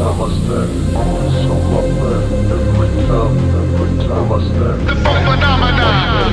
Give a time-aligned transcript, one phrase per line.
[0.00, 0.56] time so.
[2.56, 4.88] Every time, every time I stand.
[4.88, 6.32] The phenomenon.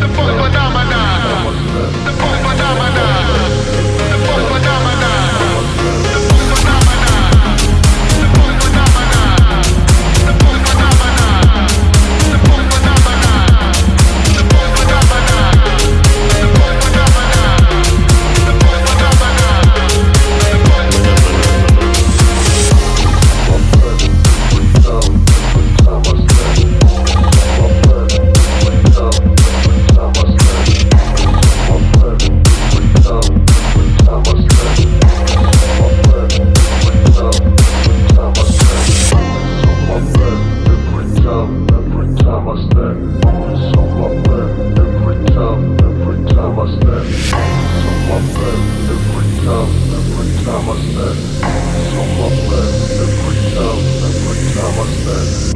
[0.00, 1.53] The phenomenon.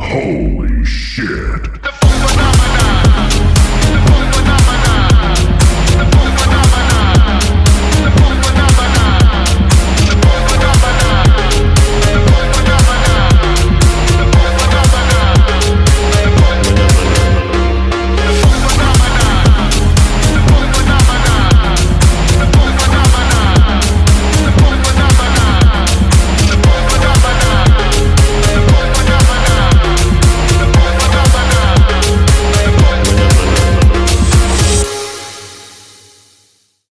[0.00, 1.87] Holy shit!